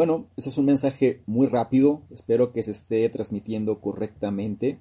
Bueno, 0.00 0.30
este 0.36 0.48
es 0.48 0.56
un 0.56 0.64
mensaje 0.64 1.22
muy 1.26 1.46
rápido, 1.46 2.00
espero 2.08 2.52
que 2.52 2.62
se 2.62 2.70
esté 2.70 3.06
transmitiendo 3.10 3.82
correctamente, 3.82 4.78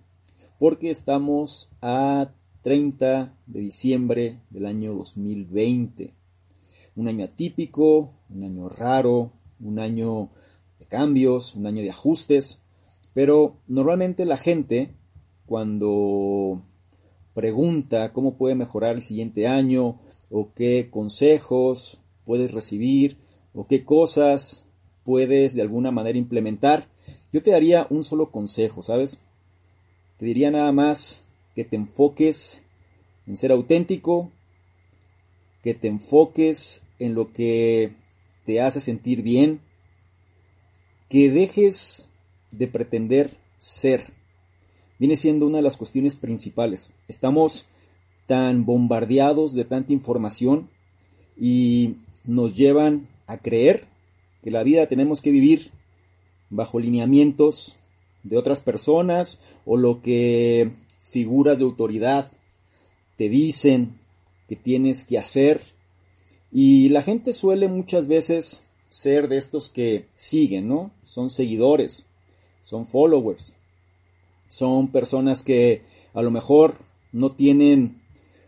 porque 0.60 0.92
estamos 0.92 1.74
a 1.82 2.32
30 2.62 3.36
de 3.48 3.60
diciembre 3.60 4.40
del 4.50 4.66
año 4.66 4.94
2020. 4.94 6.14
Un 6.96 7.08
año 7.10 7.26
atípico, 7.26 8.14
un 8.30 8.44
año 8.44 8.70
raro, 8.70 9.34
un 9.60 9.80
año 9.80 10.30
cambios, 10.90 11.56
un 11.56 11.68
año 11.68 11.82
de 11.82 11.92
ajustes, 11.92 12.62
pero 13.14 13.56
normalmente 13.68 14.26
la 14.26 14.38
gente 14.38 14.94
cuando 15.46 16.62
pregunta 17.34 18.12
cómo 18.12 18.36
puede 18.36 18.56
mejorar 18.56 18.96
el 18.98 19.04
siguiente 19.04 19.48
año 19.48 20.00
o 20.30 20.54
qué 20.54 20.90
consejos 20.92 22.02
puedes 22.26 22.52
recibir 22.52 23.18
o 23.54 23.66
qué 23.66 23.86
cosas 23.86 24.68
puedes 25.04 25.56
de 25.56 25.62
alguna 25.62 25.90
manera 25.92 26.18
implementar, 26.18 26.88
yo 27.32 27.42
te 27.42 27.52
daría 27.52 27.88
un 27.90 28.04
solo 28.04 28.32
consejo, 28.32 28.84
¿sabes? 28.84 29.22
Te 30.18 30.26
diría 30.26 30.52
nada 30.52 30.72
más 30.72 31.26
que 31.56 31.64
te 31.64 31.76
enfoques 31.76 32.62
en 33.26 33.38
ser 33.38 33.52
auténtico, 33.52 34.32
que 35.64 35.74
te 35.74 35.88
enfoques 35.88 36.84
en 37.00 37.16
lo 37.16 37.34
que 37.34 37.94
te 38.46 38.62
hace 38.62 38.80
sentir 38.80 39.24
bien, 39.24 39.62
que 41.10 41.32
dejes 41.32 42.10
de 42.52 42.68
pretender 42.68 43.38
ser. 43.58 44.14
Viene 45.00 45.16
siendo 45.16 45.48
una 45.48 45.58
de 45.58 45.64
las 45.64 45.78
cuestiones 45.78 46.18
principales. 46.18 46.92
Estamos 47.08 47.66
tan 48.28 48.66
bombardeados 48.66 49.56
de 49.56 49.66
tanta 49.66 49.92
información 49.92 50.70
y 51.36 51.96
nos 52.26 52.56
llevan 52.56 53.08
a 53.28 53.38
creer 53.38 53.86
que 54.42 54.52
la 54.52 54.64
vida 54.64 54.88
tenemos 54.88 55.22
que 55.22 55.32
vivir 55.32 55.72
bajo 56.50 56.80
lineamientos 56.80 57.78
de 58.24 58.38
otras 58.38 58.62
personas 58.62 59.40
o 59.66 59.78
lo 59.78 60.02
que 60.02 60.72
figuras 61.00 61.58
de 61.58 61.64
autoridad 61.64 62.32
te 63.16 63.30
dicen 63.30 64.00
que 64.48 64.56
tienes 64.56 65.04
que 65.04 65.18
hacer. 65.18 65.62
Y 66.52 66.90
la 66.90 67.02
gente 67.02 67.34
suele 67.34 67.68
muchas 67.68 68.08
veces 68.08 68.64
ser 68.90 69.28
de 69.30 69.38
estos 69.38 69.70
que 69.70 70.08
siguen, 70.16 70.68
¿no? 70.68 70.92
Son 71.04 71.30
seguidores, 71.30 72.06
son 72.64 72.86
followers, 72.86 73.56
son 74.48 74.90
personas 74.90 75.44
que 75.44 75.84
a 76.14 76.22
lo 76.22 76.32
mejor 76.32 76.76
no 77.12 77.32
tienen 77.32 78.02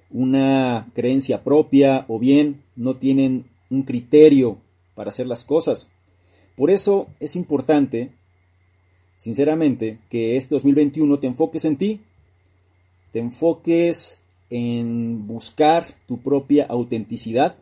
una 0.10 0.90
creencia 0.94 1.44
propia 1.44 2.06
o 2.08 2.20
bien 2.20 2.64
no 2.76 2.98
tienen 2.98 3.46
un 3.70 3.84
criterio 3.84 4.58
para 4.96 5.10
hacer 5.10 5.28
las 5.28 5.46
cosas. 5.46 5.90
Por 6.58 6.70
eso 6.70 7.08
es 7.20 7.36
importante, 7.36 8.12
sinceramente, 9.16 10.00
que 10.10 10.38
este 10.38 10.56
2021 10.56 11.20
te 11.20 11.28
enfoques 11.28 11.66
en 11.66 11.78
ti, 11.78 12.02
te 13.12 13.20
enfoques 13.20 14.22
en 14.50 15.28
buscar 15.28 15.86
tu 16.08 16.22
propia 16.22 16.66
autenticidad, 16.66 17.58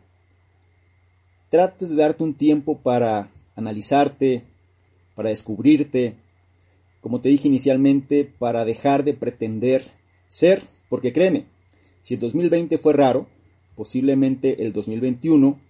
trates 1.50 1.90
de 1.90 1.96
darte 1.96 2.22
un 2.22 2.34
tiempo 2.34 2.78
para 2.78 3.30
analizarte, 3.56 4.44
para 5.14 5.28
descubrirte, 5.28 6.16
como 7.00 7.20
te 7.20 7.28
dije 7.28 7.48
inicialmente, 7.48 8.24
para 8.24 8.64
dejar 8.64 9.04
de 9.04 9.14
pretender 9.14 9.84
ser, 10.28 10.62
porque 10.88 11.12
créeme, 11.12 11.44
si 12.02 12.14
el 12.14 12.20
2020 12.20 12.78
fue 12.78 12.92
raro, 12.94 13.26
posiblemente 13.76 14.62
el 14.62 14.72
2021 14.72 15.60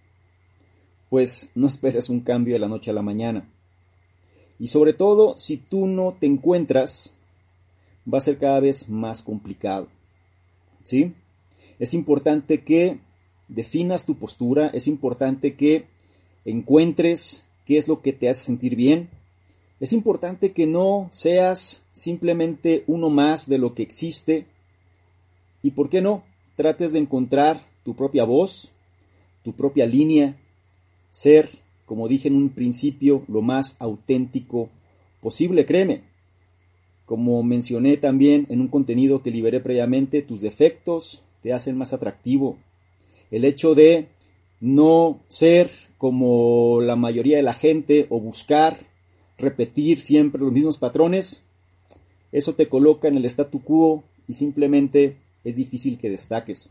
pues 1.10 1.50
no 1.54 1.66
esperes 1.68 2.08
un 2.08 2.20
cambio 2.20 2.54
de 2.54 2.60
la 2.60 2.68
noche 2.68 2.90
a 2.90 2.94
la 2.94 3.02
mañana. 3.02 3.50
Y 4.58 4.68
sobre 4.68 4.92
todo, 4.92 5.36
si 5.36 5.56
tú 5.56 5.86
no 5.86 6.16
te 6.18 6.26
encuentras, 6.26 7.14
va 8.12 8.18
a 8.18 8.22
ser 8.22 8.38
cada 8.38 8.60
vez 8.60 8.88
más 8.88 9.22
complicado. 9.22 9.88
¿Sí? 10.82 11.14
Es 11.78 11.94
importante 11.94 12.62
que 12.62 13.00
definas 13.50 14.06
tu 14.06 14.16
postura, 14.16 14.68
es 14.68 14.86
importante 14.86 15.54
que 15.54 15.84
encuentres 16.44 17.44
qué 17.66 17.76
es 17.76 17.88
lo 17.88 18.00
que 18.00 18.12
te 18.12 18.28
hace 18.28 18.44
sentir 18.44 18.76
bien. 18.76 19.10
Es 19.80 19.92
importante 19.92 20.52
que 20.52 20.66
no 20.66 21.08
seas 21.10 21.82
simplemente 21.92 22.84
uno 22.86 23.10
más 23.10 23.48
de 23.48 23.58
lo 23.58 23.74
que 23.74 23.82
existe. 23.82 24.46
Y 25.62 25.72
por 25.72 25.90
qué 25.90 26.00
no, 26.00 26.22
trates 26.56 26.92
de 26.92 26.98
encontrar 26.98 27.60
tu 27.84 27.94
propia 27.94 28.24
voz, 28.24 28.70
tu 29.42 29.52
propia 29.52 29.86
línea, 29.86 30.36
ser, 31.10 31.48
como 31.86 32.08
dije 32.08 32.28
en 32.28 32.34
un 32.34 32.50
principio, 32.50 33.24
lo 33.28 33.42
más 33.42 33.76
auténtico 33.78 34.68
posible, 35.20 35.66
créeme. 35.66 36.02
Como 37.06 37.42
mencioné 37.42 37.96
también 37.96 38.46
en 38.50 38.60
un 38.60 38.68
contenido 38.68 39.22
que 39.22 39.30
liberé 39.30 39.60
previamente, 39.60 40.22
tus 40.22 40.40
defectos 40.40 41.22
te 41.42 41.52
hacen 41.52 41.76
más 41.76 41.92
atractivo. 41.92 42.58
El 43.30 43.44
hecho 43.44 43.74
de 43.74 44.08
no 44.60 45.22
ser 45.28 45.70
como 45.98 46.80
la 46.80 46.96
mayoría 46.96 47.36
de 47.36 47.42
la 47.42 47.54
gente 47.54 48.06
o 48.10 48.20
buscar 48.20 48.76
repetir 49.38 50.00
siempre 50.00 50.40
los 50.40 50.52
mismos 50.52 50.78
patrones, 50.78 51.44
eso 52.32 52.54
te 52.54 52.68
coloca 52.68 53.08
en 53.08 53.16
el 53.16 53.24
statu 53.24 53.62
quo 53.62 54.04
y 54.28 54.34
simplemente 54.34 55.16
es 55.44 55.56
difícil 55.56 55.98
que 55.98 56.10
destaques. 56.10 56.70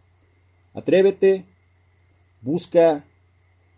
Atrévete, 0.73 1.45
busca 2.41 3.05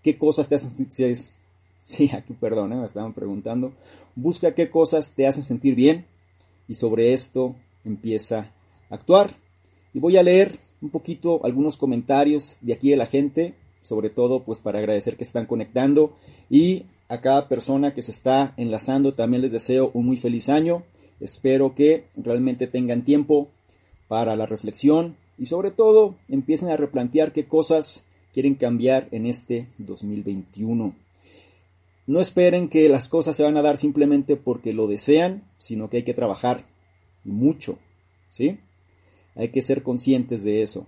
qué 0.03 0.17
cosas 0.17 0.47
te 0.47 0.55
hacen 0.55 0.75
sentir 0.75 1.17
sí, 1.81 2.11
aquí 2.13 2.33
perdón, 2.33 2.73
¿eh? 2.73 2.75
me 2.75 2.85
estaban 2.85 3.13
preguntando, 3.13 3.73
busca 4.15 4.53
qué 4.53 4.69
cosas 4.69 5.11
te 5.11 5.25
hacen 5.25 5.43
sentir 5.43 5.75
bien 5.75 6.05
y 6.67 6.75
sobre 6.75 7.13
esto 7.13 7.55
empieza 7.83 8.51
a 8.89 8.95
actuar. 8.95 9.31
Y 9.93 9.99
voy 9.99 10.17
a 10.17 10.23
leer 10.23 10.57
un 10.81 10.89
poquito 10.89 11.41
algunos 11.43 11.77
comentarios 11.77 12.57
de 12.61 12.73
aquí 12.73 12.89
de 12.89 12.97
la 12.97 13.05
gente, 13.05 13.53
sobre 13.81 14.09
todo 14.09 14.43
pues 14.43 14.59
para 14.59 14.79
agradecer 14.79 15.17
que 15.17 15.23
están 15.23 15.45
conectando 15.45 16.15
y 16.49 16.85
a 17.07 17.21
cada 17.21 17.47
persona 17.47 17.93
que 17.93 18.01
se 18.01 18.11
está 18.11 18.53
enlazando 18.57 19.13
también 19.13 19.41
les 19.41 19.51
deseo 19.51 19.91
un 19.93 20.05
muy 20.05 20.17
feliz 20.17 20.49
año. 20.49 20.83
Espero 21.19 21.75
que 21.75 22.05
realmente 22.15 22.67
tengan 22.67 23.03
tiempo 23.03 23.49
para 24.07 24.35
la 24.35 24.45
reflexión 24.45 25.15
y 25.37 25.47
sobre 25.47 25.71
todo 25.71 26.15
empiecen 26.29 26.69
a 26.69 26.77
replantear 26.77 27.31
qué 27.31 27.47
cosas 27.47 28.05
quieren 28.33 28.55
cambiar 28.55 29.07
en 29.11 29.25
este 29.25 29.67
2021. 29.77 30.95
No 32.07 32.19
esperen 32.19 32.69
que 32.69 32.89
las 32.89 33.07
cosas 33.07 33.35
se 33.35 33.43
van 33.43 33.57
a 33.57 33.61
dar 33.61 33.77
simplemente 33.77 34.35
porque 34.35 34.73
lo 34.73 34.87
desean, 34.87 35.43
sino 35.57 35.89
que 35.89 35.97
hay 35.97 36.03
que 36.03 36.13
trabajar 36.13 36.65
mucho, 37.23 37.77
¿sí? 38.29 38.59
Hay 39.35 39.49
que 39.49 39.61
ser 39.61 39.83
conscientes 39.83 40.43
de 40.43 40.61
eso. 40.61 40.85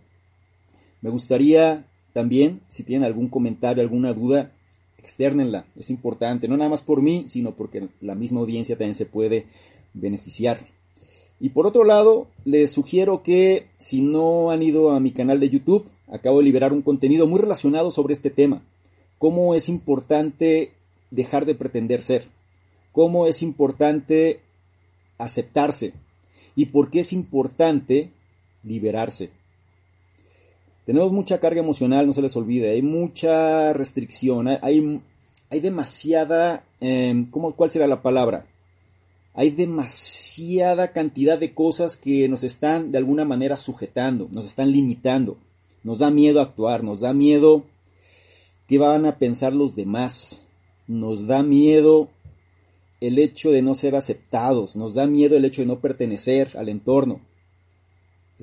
Me 1.01 1.09
gustaría 1.09 1.85
también, 2.13 2.61
si 2.67 2.83
tienen 2.83 3.05
algún 3.05 3.27
comentario, 3.27 3.81
alguna 3.81 4.13
duda, 4.13 4.51
externenla. 4.97 5.65
Es 5.75 5.89
importante, 5.89 6.47
no 6.47 6.57
nada 6.57 6.69
más 6.69 6.83
por 6.83 7.01
mí, 7.01 7.25
sino 7.27 7.55
porque 7.55 7.89
la 8.01 8.15
misma 8.15 8.39
audiencia 8.39 8.77
también 8.77 8.95
se 8.95 9.05
puede 9.05 9.45
beneficiar. 9.93 10.59
Y 11.39 11.49
por 11.49 11.67
otro 11.67 11.83
lado, 11.83 12.27
les 12.45 12.71
sugiero 12.71 13.21
que 13.23 13.67
si 13.77 14.01
no 14.01 14.51
han 14.51 14.63
ido 14.63 14.91
a 14.91 14.99
mi 14.99 15.11
canal 15.11 15.39
de 15.39 15.49
YouTube, 15.49 15.89
acabo 16.07 16.39
de 16.39 16.45
liberar 16.45 16.71
un 16.71 16.81
contenido 16.81 17.27
muy 17.27 17.39
relacionado 17.39 17.91
sobre 17.91 18.13
este 18.13 18.29
tema. 18.29 18.63
Cómo 19.17 19.55
es 19.55 19.67
importante 19.67 20.71
dejar 21.11 21.45
de 21.45 21.55
pretender 21.55 22.01
ser. 22.01 22.27
Cómo 22.91 23.27
es 23.27 23.41
importante 23.41 24.39
aceptarse. 25.17 25.93
Y 26.55 26.67
por 26.67 26.91
qué 26.91 27.01
es 27.01 27.11
importante 27.11 28.11
liberarse. 28.63 29.29
Tenemos 30.85 31.11
mucha 31.11 31.39
carga 31.39 31.61
emocional, 31.61 32.05
no 32.05 32.13
se 32.13 32.21
les 32.21 32.35
olvide. 32.35 32.71
Hay 32.71 32.81
mucha 32.81 33.73
restricción. 33.73 34.47
Hay, 34.47 35.01
hay 35.49 35.59
demasiada... 35.59 36.63
Em, 36.81 37.25
¿cómo, 37.29 37.55
¿Cuál 37.55 37.71
será 37.71 37.87
la 37.87 38.01
palabra? 38.01 38.45
hay 39.33 39.49
demasiada 39.49 40.91
cantidad 40.91 41.39
de 41.39 41.53
cosas 41.53 41.97
que 41.97 42.27
nos 42.29 42.43
están 42.43 42.91
de 42.91 42.99
alguna 42.99 43.25
manera 43.25 43.57
sujetando, 43.57 44.29
nos 44.31 44.45
están 44.45 44.71
limitando, 44.71 45.37
nos 45.83 45.99
da 45.99 46.11
miedo 46.11 46.39
actuar, 46.39 46.83
nos 46.83 46.99
da 46.99 47.13
miedo 47.13 47.63
qué 48.67 48.77
van 48.77 49.05
a 49.05 49.17
pensar 49.17 49.53
los 49.53 49.75
demás, 49.75 50.45
nos 50.87 51.25
da 51.25 51.41
miedo 51.41 52.09
el 53.01 53.17
hecho 53.17 53.51
de 53.51 53.63
no 53.63 53.73
ser 53.73 53.95
aceptados, 53.95 54.75
nos 54.75 54.93
da 54.93 55.07
miedo 55.07 55.35
el 55.35 55.45
hecho 55.45 55.63
de 55.63 55.67
no 55.67 55.79
pertenecer 55.79 56.55
al 56.55 56.69
entorno. 56.69 57.19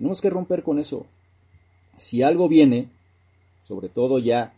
Tenemos 0.00 0.22
que 0.22 0.30
romper 0.30 0.62
con 0.62 0.78
eso. 0.78 1.04
Si 1.98 2.22
algo 2.22 2.48
viene, 2.48 2.88
sobre 3.60 3.90
todo 3.90 4.18
ya 4.18 4.54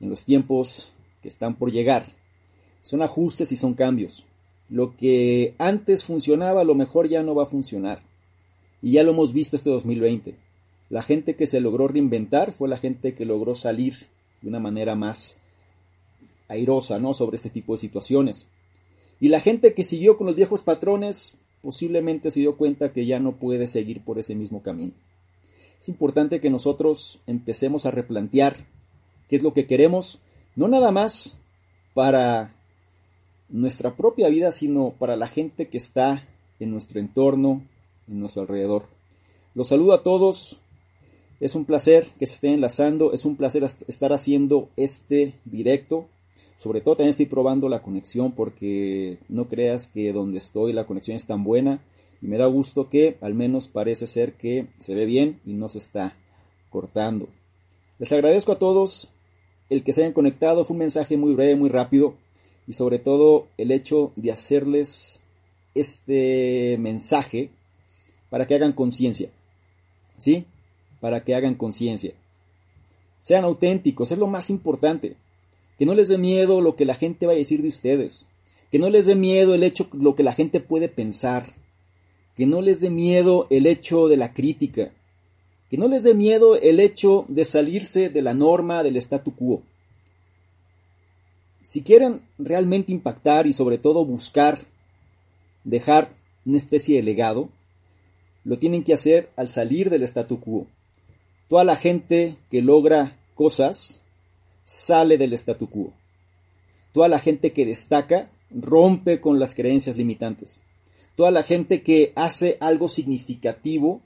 en 0.00 0.10
los 0.10 0.24
tiempos 0.24 0.92
que 1.22 1.28
están 1.28 1.54
por 1.54 1.70
llegar, 1.70 2.04
son 2.82 3.02
ajustes 3.02 3.52
y 3.52 3.56
son 3.56 3.74
cambios. 3.74 4.24
Lo 4.68 4.96
que 4.96 5.54
antes 5.58 6.02
funcionaba 6.02 6.62
a 6.62 6.64
lo 6.64 6.74
mejor 6.74 7.08
ya 7.08 7.22
no 7.22 7.36
va 7.36 7.44
a 7.44 7.46
funcionar. 7.46 8.02
Y 8.82 8.90
ya 8.90 9.04
lo 9.04 9.12
hemos 9.12 9.32
visto 9.32 9.54
este 9.54 9.70
2020. 9.70 10.34
La 10.90 11.02
gente 11.02 11.36
que 11.36 11.46
se 11.46 11.60
logró 11.60 11.86
reinventar 11.86 12.50
fue 12.50 12.68
la 12.68 12.78
gente 12.78 13.14
que 13.14 13.24
logró 13.24 13.54
salir 13.54 13.94
de 14.40 14.48
una 14.48 14.58
manera 14.58 14.96
más 14.96 15.36
airosa, 16.48 16.98
¿no? 16.98 17.14
Sobre 17.14 17.36
este 17.36 17.50
tipo 17.50 17.74
de 17.74 17.78
situaciones. 17.78 18.48
Y 19.20 19.28
la 19.28 19.38
gente 19.38 19.74
que 19.74 19.84
siguió 19.84 20.16
con 20.16 20.26
los 20.26 20.34
viejos 20.34 20.62
patrones 20.62 21.36
posiblemente 21.62 22.30
se 22.30 22.40
dio 22.40 22.56
cuenta 22.56 22.92
que 22.92 23.06
ya 23.06 23.18
no 23.20 23.36
puede 23.36 23.66
seguir 23.66 24.02
por 24.02 24.18
ese 24.18 24.34
mismo 24.34 24.62
camino. 24.62 24.92
Es 25.80 25.88
importante 25.88 26.40
que 26.40 26.50
nosotros 26.50 27.20
empecemos 27.26 27.86
a 27.86 27.90
replantear 27.90 28.56
qué 29.28 29.36
es 29.36 29.42
lo 29.42 29.54
que 29.54 29.66
queremos, 29.66 30.20
no 30.54 30.68
nada 30.68 30.90
más 30.90 31.38
para 31.94 32.54
nuestra 33.48 33.96
propia 33.96 34.28
vida, 34.28 34.52
sino 34.52 34.90
para 34.98 35.16
la 35.16 35.28
gente 35.28 35.68
que 35.68 35.78
está 35.78 36.26
en 36.60 36.70
nuestro 36.70 37.00
entorno, 37.00 37.62
en 38.08 38.20
nuestro 38.20 38.42
alrededor. 38.42 38.84
Los 39.54 39.68
saludo 39.68 39.92
a 39.92 40.02
todos. 40.02 40.60
Es 41.40 41.54
un 41.56 41.64
placer 41.64 42.06
que 42.18 42.26
se 42.26 42.34
estén 42.34 42.54
enlazando, 42.54 43.12
es 43.12 43.24
un 43.24 43.36
placer 43.36 43.64
estar 43.88 44.12
haciendo 44.12 44.68
este 44.76 45.34
directo. 45.44 46.06
Sobre 46.62 46.80
todo 46.80 46.94
también 46.94 47.10
estoy 47.10 47.26
probando 47.26 47.68
la 47.68 47.82
conexión 47.82 48.30
porque 48.30 49.18
no 49.28 49.48
creas 49.48 49.88
que 49.88 50.12
donde 50.12 50.38
estoy 50.38 50.72
la 50.72 50.86
conexión 50.86 51.16
es 51.16 51.26
tan 51.26 51.42
buena 51.42 51.82
y 52.22 52.28
me 52.28 52.38
da 52.38 52.46
gusto 52.46 52.88
que 52.88 53.18
al 53.20 53.34
menos 53.34 53.66
parece 53.66 54.06
ser 54.06 54.34
que 54.34 54.68
se 54.78 54.94
ve 54.94 55.04
bien 55.04 55.40
y 55.44 55.54
no 55.54 55.68
se 55.68 55.78
está 55.78 56.16
cortando. 56.70 57.28
Les 57.98 58.12
agradezco 58.12 58.52
a 58.52 58.60
todos 58.60 59.10
el 59.70 59.82
que 59.82 59.92
se 59.92 60.02
hayan 60.02 60.12
conectado, 60.12 60.62
fue 60.62 60.74
un 60.74 60.78
mensaje 60.78 61.16
muy 61.16 61.34
breve, 61.34 61.56
muy 61.56 61.68
rápido 61.68 62.14
y 62.68 62.74
sobre 62.74 63.00
todo 63.00 63.48
el 63.58 63.72
hecho 63.72 64.12
de 64.14 64.30
hacerles 64.30 65.20
este 65.74 66.76
mensaje 66.78 67.50
para 68.30 68.46
que 68.46 68.54
hagan 68.54 68.72
conciencia. 68.72 69.30
¿Sí? 70.16 70.44
Para 71.00 71.24
que 71.24 71.34
hagan 71.34 71.56
conciencia. 71.56 72.12
Sean 73.18 73.42
auténticos, 73.42 74.12
es 74.12 74.18
lo 74.18 74.28
más 74.28 74.48
importante. 74.48 75.16
Que 75.78 75.86
no 75.86 75.94
les 75.94 76.08
dé 76.08 76.18
miedo 76.18 76.60
lo 76.60 76.76
que 76.76 76.84
la 76.84 76.94
gente 76.94 77.26
va 77.26 77.32
a 77.32 77.36
decir 77.36 77.62
de 77.62 77.68
ustedes. 77.68 78.26
Que 78.70 78.78
no 78.78 78.90
les 78.90 79.06
dé 79.06 79.14
miedo 79.14 79.54
el 79.54 79.62
hecho 79.62 79.88
lo 79.92 80.14
que 80.14 80.22
la 80.22 80.32
gente 80.32 80.60
puede 80.60 80.88
pensar. 80.88 81.46
Que 82.36 82.46
no 82.46 82.62
les 82.62 82.80
dé 82.80 82.90
miedo 82.90 83.46
el 83.50 83.66
hecho 83.66 84.08
de 84.08 84.16
la 84.16 84.32
crítica. 84.32 84.92
Que 85.70 85.78
no 85.78 85.88
les 85.88 86.02
dé 86.02 86.14
miedo 86.14 86.56
el 86.56 86.80
hecho 86.80 87.24
de 87.28 87.44
salirse 87.44 88.08
de 88.08 88.22
la 88.22 88.34
norma 88.34 88.82
del 88.82 88.96
statu 88.96 89.34
quo. 89.34 89.62
Si 91.62 91.82
quieren 91.82 92.20
realmente 92.38 92.92
impactar 92.92 93.46
y 93.46 93.52
sobre 93.52 93.78
todo 93.78 94.04
buscar 94.04 94.60
dejar 95.64 96.12
una 96.44 96.56
especie 96.56 96.96
de 96.96 97.02
legado, 97.02 97.48
lo 98.44 98.58
tienen 98.58 98.82
que 98.82 98.92
hacer 98.92 99.30
al 99.36 99.48
salir 99.48 99.88
del 99.88 100.02
statu 100.02 100.40
quo. 100.40 100.66
Toda 101.48 101.64
la 101.64 101.76
gente 101.76 102.36
que 102.50 102.62
logra 102.62 103.16
cosas 103.34 104.01
sale 104.64 105.18
del 105.18 105.32
statu 105.34 105.68
quo. 105.68 105.92
Toda 106.92 107.08
la 107.08 107.18
gente 107.18 107.52
que 107.52 107.66
destaca 107.66 108.30
rompe 108.50 109.20
con 109.20 109.38
las 109.38 109.54
creencias 109.54 109.96
limitantes. 109.96 110.60
Toda 111.16 111.30
la 111.30 111.42
gente 111.42 111.82
que 111.82 112.12
hace 112.16 112.56
algo 112.60 112.88
significativo 112.88 114.02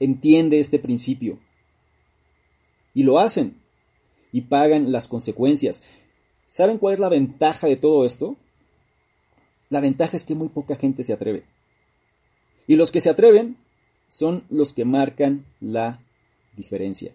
entiende 0.00 0.60
este 0.60 0.78
principio. 0.78 1.38
Y 2.92 3.02
lo 3.02 3.18
hacen. 3.18 3.60
Y 4.32 4.42
pagan 4.42 4.92
las 4.92 5.08
consecuencias. 5.08 5.82
¿Saben 6.46 6.78
cuál 6.78 6.94
es 6.94 7.00
la 7.00 7.08
ventaja 7.08 7.66
de 7.66 7.76
todo 7.76 8.04
esto? 8.04 8.36
La 9.68 9.80
ventaja 9.80 10.16
es 10.16 10.24
que 10.24 10.34
muy 10.34 10.48
poca 10.48 10.76
gente 10.76 11.04
se 11.04 11.12
atreve. 11.12 11.44
Y 12.66 12.76
los 12.76 12.92
que 12.92 13.00
se 13.00 13.10
atreven 13.10 13.56
son 14.08 14.44
los 14.48 14.72
que 14.72 14.84
marcan 14.84 15.44
la 15.60 16.00
diferencia. 16.56 17.12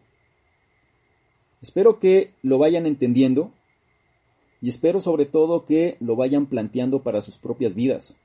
Espero 1.61 1.99
que 1.99 2.33
lo 2.41 2.57
vayan 2.57 2.85
entendiendo 2.85 3.51
y 4.61 4.69
espero 4.69 5.01
sobre 5.01 5.25
todo 5.25 5.65
que 5.65 5.97
lo 5.99 6.15
vayan 6.15 6.45
planteando 6.45 7.03
para 7.03 7.21
sus 7.21 7.37
propias 7.37 7.75
vidas. 7.75 8.17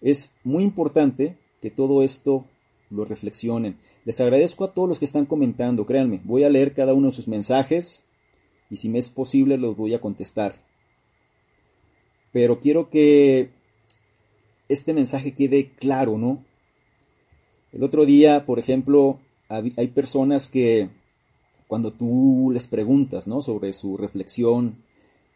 Es 0.00 0.34
muy 0.44 0.64
importante 0.64 1.36
que 1.60 1.70
todo 1.70 2.02
esto 2.02 2.44
lo 2.90 3.04
reflexionen. 3.04 3.78
Les 4.04 4.20
agradezco 4.20 4.64
a 4.64 4.74
todos 4.74 4.88
los 4.88 4.98
que 4.98 5.04
están 5.04 5.26
comentando, 5.26 5.86
créanme, 5.86 6.20
voy 6.24 6.42
a 6.44 6.48
leer 6.48 6.74
cada 6.74 6.94
uno 6.94 7.08
de 7.08 7.12
sus 7.12 7.28
mensajes 7.28 8.04
y 8.70 8.76
si 8.76 8.88
me 8.88 8.98
es 8.98 9.08
posible 9.08 9.58
los 9.58 9.76
voy 9.76 9.94
a 9.94 10.00
contestar. 10.00 10.54
Pero 12.32 12.60
quiero 12.60 12.90
que 12.90 13.50
este 14.68 14.94
mensaje 14.94 15.34
quede 15.34 15.70
claro, 15.74 16.18
¿no? 16.18 16.44
El 17.72 17.84
otro 17.84 18.04
día, 18.04 18.46
por 18.46 18.58
ejemplo, 18.58 19.20
hay 19.48 19.88
personas 19.88 20.48
que 20.48 20.90
cuando 21.70 21.92
tú 21.92 22.50
les 22.52 22.66
preguntas, 22.66 23.28
¿no? 23.28 23.42
Sobre 23.42 23.72
su 23.72 23.96
reflexión 23.96 24.74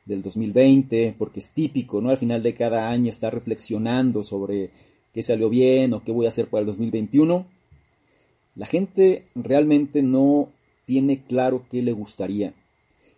del 0.05 0.21
2020, 0.21 1.15
porque 1.17 1.39
es 1.39 1.51
típico, 1.51 2.01
¿no? 2.01 2.11
Al 2.11 2.17
final 2.17 2.43
de 2.43 2.55
cada 2.55 2.91
año 2.91 3.09
estar 3.09 3.33
reflexionando 3.33 4.25
sobre 4.25 4.73
qué 5.13 5.23
salió 5.23 5.49
bien 5.49 5.93
o 5.93 6.03
qué 6.03 6.11
voy 6.11 6.27
a 6.27 6.31
hacer 6.31 6.49
para 6.49 6.63
el 6.63 6.67
2021. 6.67 7.47
La 8.57 8.67
gente 8.67 9.29
realmente 9.37 10.03
no 10.03 10.49
tiene 10.87 11.23
claro 11.23 11.67
qué 11.71 11.83
le 11.83 11.93
gustaría 11.93 12.53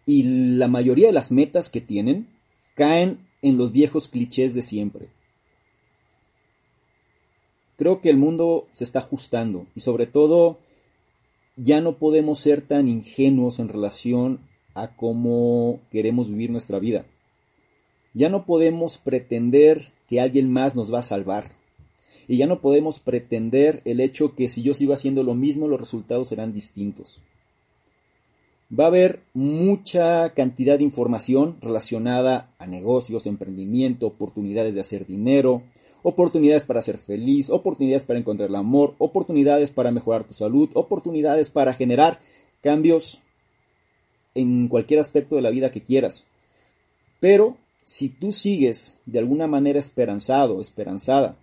y 0.05 0.57
la 0.59 0.69
mayoría 0.69 1.07
de 1.07 1.15
las 1.15 1.33
metas 1.33 1.71
que 1.71 1.81
tienen 1.81 2.29
caen 2.75 3.27
en 3.41 3.57
los 3.57 3.73
viejos 3.73 4.09
clichés 4.09 4.53
de 4.53 4.61
siempre. 4.61 5.09
Creo 7.79 8.03
que 8.03 8.11
el 8.11 8.19
mundo 8.19 8.69
se 8.75 8.85
está 8.85 8.99
ajustando 8.99 9.67
y 9.75 9.81
sobre 9.81 10.05
todo 10.05 10.59
ya 11.57 11.81
no 11.81 11.99
podemos 11.99 12.41
ser 12.41 12.61
tan 12.61 12.89
ingenuos 12.89 13.59
en 13.59 13.69
relación 13.69 14.41
a 14.75 14.95
cómo 14.95 15.81
queremos 15.91 16.29
vivir 16.29 16.51
nuestra 16.51 16.79
vida. 16.79 17.07
Ya 18.15 18.29
no 18.29 18.47
podemos 18.47 18.99
pretender 18.99 19.93
que 20.09 20.21
alguien 20.21 20.51
más 20.51 20.75
nos 20.75 20.93
va 20.93 21.01
a 21.01 21.03
salvar. 21.03 21.51
Y 22.29 22.37
ya 22.37 22.47
no 22.47 22.61
podemos 22.61 23.01
pretender 23.01 23.83
el 23.85 24.01
hecho 24.01 24.35
que 24.35 24.49
si 24.49 24.63
yo 24.63 24.75
sigo 24.75 24.93
haciendo 24.93 25.23
lo 25.23 25.35
mismo 25.35 25.69
los 25.69 25.81
resultados 25.81 26.29
serán 26.29 26.53
distintos 26.53 27.23
va 28.69 28.85
a 28.85 28.89
haber 28.89 29.21
mucha 29.33 30.31
cantidad 30.35 30.79
de 30.79 30.85
información 30.85 31.57
relacionada 31.61 32.55
a 32.59 32.67
negocios, 32.67 33.27
emprendimiento, 33.27 34.07
oportunidades 34.07 34.75
de 34.75 34.81
hacer 34.81 35.07
dinero, 35.07 35.63
oportunidades 36.03 36.65
para 36.65 36.83
ser 36.83 36.99
feliz, 36.99 37.51
oportunidades 37.51 38.05
para 38.05 38.19
encontrar 38.19 38.49
el 38.49 38.57
amor, 38.57 38.95
oportunidades 38.99 39.71
para 39.71 39.91
mejorar 39.91 40.25
tu 40.25 40.35
salud, 40.35 40.71
oportunidades 40.75 41.51
para 41.51 41.75
generar 41.75 42.21
cambios 42.63 43.23
en 44.35 44.69
cualquier 44.69 45.01
aspecto 45.01 45.37
de 45.37 45.43
la 45.43 45.51
vida 45.51 45.71
que 45.71 45.83
quieras. 45.83 46.27
Pero 47.21 47.57
si 47.85 48.09
tú 48.09 48.33
sigues 48.33 48.99
de 49.07 49.19
alguna 49.19 49.47
manera 49.47 49.79
esperanzado, 49.79 50.61
esperanzada, 50.61 51.37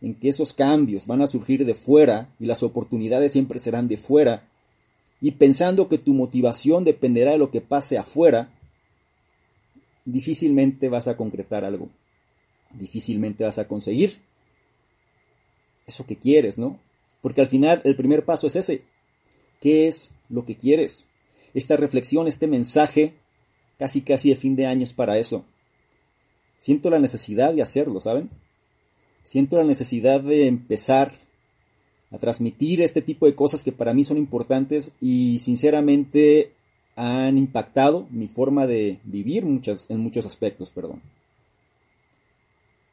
en 0.00 0.14
que 0.14 0.28
esos 0.28 0.52
cambios 0.52 1.06
van 1.06 1.22
a 1.22 1.26
surgir 1.26 1.64
de 1.64 1.74
fuera 1.74 2.34
y 2.40 2.46
las 2.46 2.62
oportunidades 2.62 3.32
siempre 3.32 3.58
serán 3.60 3.88
de 3.88 3.96
fuera, 3.96 4.48
y 5.20 5.30
pensando 5.32 5.88
que 5.88 5.98
tu 5.98 6.14
motivación 6.14 6.82
dependerá 6.82 7.32
de 7.32 7.38
lo 7.38 7.52
que 7.52 7.60
pase 7.60 7.96
afuera, 7.96 8.50
difícilmente 10.04 10.88
vas 10.88 11.06
a 11.06 11.16
concretar 11.16 11.64
algo. 11.64 11.88
Difícilmente 12.74 13.44
vas 13.44 13.58
a 13.58 13.68
conseguir 13.68 14.20
eso 15.86 16.06
que 16.06 16.16
quieres, 16.16 16.58
¿no? 16.58 16.78
Porque 17.20 17.40
al 17.40 17.46
final 17.46 17.80
el 17.84 17.96
primer 17.96 18.24
paso 18.24 18.46
es 18.46 18.56
ese. 18.56 18.84
¿Qué 19.60 19.86
es 19.88 20.14
lo 20.28 20.44
que 20.44 20.56
quieres? 20.56 21.06
Esta 21.54 21.76
reflexión, 21.76 22.26
este 22.26 22.46
mensaje, 22.46 23.14
casi 23.78 24.02
casi 24.02 24.30
de 24.30 24.36
fin 24.36 24.56
de 24.56 24.66
año 24.66 24.84
es 24.84 24.92
para 24.92 25.18
eso. 25.18 25.44
Siento 26.58 26.90
la 26.90 26.98
necesidad 26.98 27.54
de 27.54 27.62
hacerlo, 27.62 28.00
¿saben? 28.00 28.30
Siento 29.24 29.56
la 29.56 29.64
necesidad 29.64 30.20
de 30.20 30.46
empezar 30.46 31.12
a 32.10 32.18
transmitir 32.18 32.82
este 32.82 33.02
tipo 33.02 33.26
de 33.26 33.34
cosas 33.34 33.62
que 33.62 33.72
para 33.72 33.94
mí 33.94 34.04
son 34.04 34.18
importantes 34.18 34.92
y 35.00 35.38
sinceramente 35.38 36.52
han 36.94 37.38
impactado 37.38 38.06
mi 38.10 38.28
forma 38.28 38.66
de 38.66 38.98
vivir 39.04 39.44
muchas, 39.44 39.88
en 39.90 40.00
muchos 40.00 40.26
aspectos, 40.26 40.70
perdón. 40.70 41.00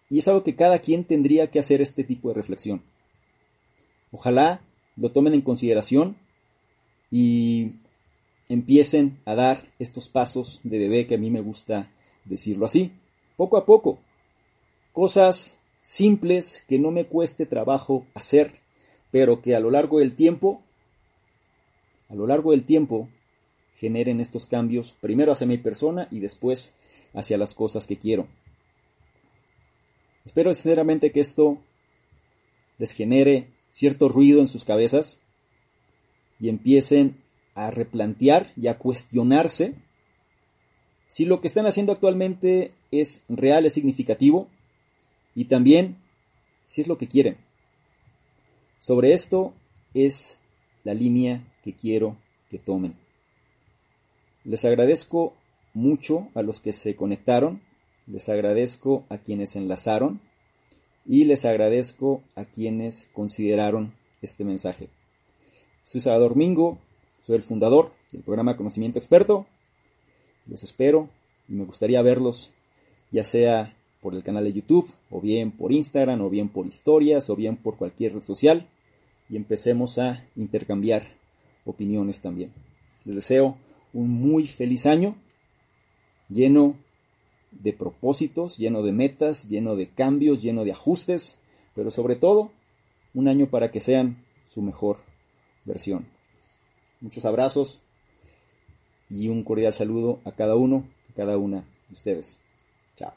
Y 0.10 0.18
es 0.18 0.28
algo 0.28 0.44
que 0.44 0.56
cada 0.56 0.80
quien 0.80 1.04
tendría 1.04 1.52
que 1.52 1.60
hacer 1.60 1.82
este 1.82 2.04
tipo 2.04 2.30
de 2.30 2.36
reflexión. 2.36 2.82
Ojalá 4.12 4.62
lo 4.96 5.12
tomen 5.12 5.34
en 5.34 5.42
consideración 5.42 6.18
y 7.12 7.74
empiecen 8.50 9.20
a 9.26 9.36
dar 9.36 9.72
estos 9.78 10.10
pasos 10.10 10.60
de 10.64 10.80
bebé 10.80 11.08
que 11.08 11.16
a 11.16 11.20
mí 11.20 11.30
me 11.30 11.42
gusta 11.42 11.92
decirlo 12.26 12.66
así, 12.66 12.92
poco 13.38 13.58
a 13.58 13.66
poco. 13.66 14.00
Cosas 14.92 15.60
simples 15.82 16.66
que 16.68 16.80
no 16.80 16.92
me 16.92 17.06
cueste 17.06 17.46
trabajo 17.46 18.06
hacer, 18.14 18.60
pero 19.12 19.42
que 19.42 19.56
a 19.56 19.60
lo 19.60 19.72
largo 19.72 20.00
del 20.00 20.16
tiempo, 20.16 20.62
a 22.10 22.16
lo 22.16 22.28
largo 22.28 22.52
del 22.52 22.64
tiempo, 22.64 23.08
generen 23.76 24.20
estos 24.20 24.48
cambios, 24.48 24.98
primero 25.00 25.32
hacia 25.32 25.48
mi 25.48 25.58
persona 25.58 26.08
y 26.12 26.20
después 26.20 26.76
hacia 27.14 27.38
las 27.38 27.54
cosas 27.54 27.88
que 27.88 27.98
quiero. 27.98 28.28
Espero 30.30 30.54
sinceramente 30.54 31.12
que 31.12 31.22
esto 31.22 31.58
les 32.78 32.92
genere 32.92 33.48
cierto 33.72 34.10
ruido 34.10 34.42
en 34.42 34.48
sus 34.48 34.64
cabezas 34.64 35.18
y 36.40 36.50
empiecen 36.50 37.20
a 37.56 37.72
replantear 37.72 38.52
y 38.56 38.68
a 38.68 38.78
cuestionarse 38.78 39.74
si 41.08 41.26
lo 41.26 41.42
que 41.42 41.48
están 41.48 41.66
haciendo 41.66 41.94
actualmente 41.94 42.76
es 42.92 43.24
real, 43.28 43.66
es 43.66 43.74
significativo 43.74 44.48
y 45.34 45.46
también 45.46 45.98
si 46.64 46.82
es 46.82 46.88
lo 46.88 47.00
que 47.00 47.08
quieren. 47.08 47.38
Sobre 48.78 49.14
esto 49.14 49.56
es 49.96 50.38
la 50.84 50.94
línea 50.94 51.44
que 51.64 51.74
quiero 51.74 52.18
que 52.52 52.60
tomen. 52.60 52.94
Les 54.44 54.64
agradezco 54.64 55.34
mucho 55.74 56.30
a 56.36 56.44
los 56.44 56.60
que 56.60 56.72
se 56.72 56.96
conectaron, 56.96 57.64
les 58.10 58.28
agradezco 58.28 59.06
a 59.10 59.20
quienes 59.20 59.56
enlazaron 59.56 60.20
y 61.06 61.26
les 61.26 61.46
agradezco 61.46 62.22
a 62.36 62.46
quienes 62.46 63.08
consideraron 63.14 63.94
este 64.22 64.44
mensaje. 64.44 64.90
Soy 65.84 66.02
Salvador 66.02 66.36
Mingo, 66.36 66.80
soy 67.22 67.38
el 67.38 67.44
fundador 67.44 67.94
del 68.12 68.24
programa 68.24 68.58
Conocimiento 68.58 69.00
Experto. 69.00 69.46
Los 70.48 70.64
espero 70.64 71.10
y 71.48 71.54
me 71.54 71.66
gustaría 71.66 72.02
verlos 72.02 72.52
ya 73.12 73.24
sea 73.24 73.76
por 74.02 74.16
el 74.16 74.24
canal 74.24 74.46
de 74.46 74.54
YouTube, 74.54 74.90
o 75.10 75.20
bien 75.20 75.52
por 75.52 75.72
Instagram, 75.72 76.22
o 76.22 76.30
bien 76.30 76.50
por 76.50 76.66
historias, 76.66 77.30
o 77.30 77.36
bien 77.36 77.58
por 77.58 77.76
cualquier 77.76 78.14
red 78.14 78.24
social, 78.24 78.68
y 79.30 79.36
empecemos 79.36 79.98
a 79.98 80.26
intercambiar 80.36 81.04
opiniones 81.66 82.22
también. 82.22 82.54
Les 83.04 83.16
deseo 83.16 83.58
un 83.92 84.10
muy 84.10 84.48
feliz 84.48 84.86
año, 84.86 85.16
lleno 86.30 86.78
de 87.52 87.74
propósitos, 87.74 88.58
lleno 88.58 88.84
de 88.84 88.92
metas, 88.92 89.48
lleno 89.48 89.76
de 89.76 89.90
cambios, 89.90 90.42
lleno 90.42 90.64
de 90.64 90.72
ajustes, 90.72 91.38
pero 91.76 91.92
sobre 91.92 92.16
todo 92.16 92.52
un 93.14 93.28
año 93.28 93.50
para 93.50 93.72
que 93.72 93.82
sean 93.82 94.24
su 94.48 94.62
mejor 94.62 94.98
versión. 95.66 96.08
Muchos 97.02 97.26
abrazos 97.26 97.80
y 99.10 99.30
un 99.30 99.44
cordial 99.44 99.74
saludo 99.74 100.20
a 100.26 100.32
cada 100.32 100.56
uno, 100.56 100.86
a 101.12 101.14
cada 101.14 101.38
una 101.38 101.66
de 101.88 101.94
ustedes. 101.94 102.38
Chao. 102.96 103.14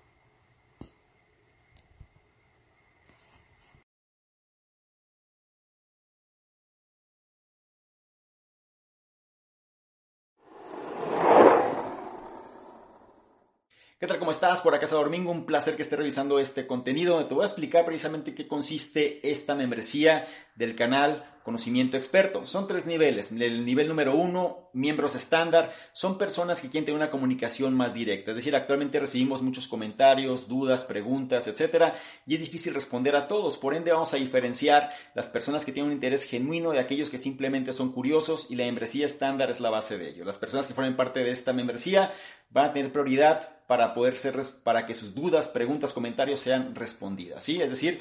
¿Qué 14.02 14.08
tal? 14.08 14.18
¿Cómo 14.18 14.32
estás? 14.32 14.62
Por 14.62 14.74
acá 14.74 14.84
Domingo, 14.88 15.30
un 15.30 15.46
placer 15.46 15.76
que 15.76 15.82
esté 15.82 15.94
revisando 15.94 16.40
este 16.40 16.66
contenido. 16.66 17.24
Te 17.26 17.34
voy 17.34 17.44
a 17.44 17.46
explicar 17.46 17.84
precisamente 17.84 18.34
qué 18.34 18.48
consiste 18.48 19.20
esta 19.30 19.54
membresía 19.54 20.26
del 20.56 20.74
canal 20.74 21.24
Conocimiento 21.44 21.96
Experto. 21.96 22.46
Son 22.46 22.66
tres 22.66 22.86
niveles. 22.86 23.32
El 23.32 23.64
nivel 23.64 23.88
número 23.88 24.14
uno, 24.14 24.70
miembros 24.72 25.14
estándar, 25.14 25.72
son 25.92 26.18
personas 26.18 26.60
que 26.60 26.68
quieren 26.68 26.84
tener 26.84 27.00
una 27.00 27.10
comunicación 27.10 27.74
más 27.74 27.94
directa. 27.94 28.32
Es 28.32 28.36
decir, 28.36 28.54
actualmente 28.56 28.98
recibimos 29.00 29.42
muchos 29.42 29.66
comentarios, 29.68 30.48
dudas, 30.48 30.84
preguntas, 30.84 31.46
etcétera, 31.46 31.94
y 32.26 32.34
es 32.34 32.40
difícil 32.40 32.74
responder 32.74 33.16
a 33.16 33.28
todos. 33.28 33.56
Por 33.58 33.74
ende, 33.74 33.92
vamos 33.92 34.12
a 34.14 34.18
diferenciar 34.18 34.90
las 35.14 35.28
personas 35.28 35.64
que 35.64 35.72
tienen 35.72 35.90
un 35.90 35.94
interés 35.94 36.24
genuino 36.24 36.72
de 36.72 36.80
aquellos 36.80 37.10
que 37.10 37.18
simplemente 37.18 37.72
son 37.72 37.92
curiosos 37.92 38.48
y 38.50 38.56
la 38.56 38.64
membresía 38.64 39.06
estándar 39.06 39.50
es 39.50 39.60
la 39.60 39.70
base 39.70 39.98
de 39.98 40.10
ello. 40.10 40.24
Las 40.24 40.38
personas 40.38 40.66
que 40.66 40.74
formen 40.74 40.96
parte 40.96 41.24
de 41.24 41.30
esta 41.30 41.52
membresía 41.52 42.12
van 42.52 42.66
a 42.66 42.72
tener 42.72 42.92
prioridad 42.92 43.48
para 43.66 43.94
poder 43.94 44.16
ser, 44.16 44.34
para 44.62 44.84
que 44.84 44.94
sus 44.94 45.14
dudas, 45.14 45.48
preguntas, 45.48 45.92
comentarios 45.92 46.40
sean 46.40 46.74
respondidas, 46.74 47.42
¿sí? 47.42 47.62
Es 47.62 47.70
decir, 47.70 48.00